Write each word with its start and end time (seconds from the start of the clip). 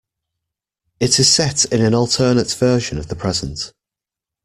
It 0.99 1.19
is 1.19 1.29
set 1.29 1.65
in 1.65 1.83
an 1.83 1.93
alternate 1.93 2.51
version 2.55 2.97
of 2.97 3.07
the 3.07 3.15
present. 3.15 3.71